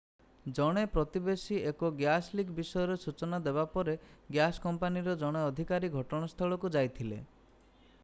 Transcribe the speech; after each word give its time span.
ଜଣେ 0.59 0.85
ପ୍ରତିବେଶୀ 0.95 1.59
ଏକ 1.71 1.91
ଗ୍ୟାସ୍ 1.99 2.31
ଲିକ୍ 2.39 2.49
ବିଷୟରେ 2.61 2.97
ସୂଚନା 3.05 3.41
ଦେବା 3.49 3.67
ପରେ 3.77 3.97
ଗ୍ୟାସ୍ 4.39 4.61
କମ୍ପାନୀର 4.67 5.17
ଜଣେ 5.25 5.47
ଅଧିକାରୀ 5.53 5.95
ଘଟଣାସ୍ଥଳକୁ 5.99 6.77
ଯାଇଥିଲେ 6.79 7.25